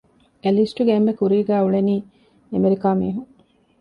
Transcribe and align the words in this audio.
އެ 0.41 0.49
ލިސްޓްގެ 0.57 0.91
އެންމެ 0.93 1.13
ކުރީގައި 1.19 1.63
އުޅެނީ 1.63 1.95
އެމެރިކާ 2.51 2.89
މީހުން 2.99 3.31